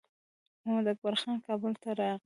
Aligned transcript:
محمداکبر 0.63 1.13
خان 1.21 1.37
کابل 1.47 1.73
ته 1.81 1.89
راغی. 1.99 2.19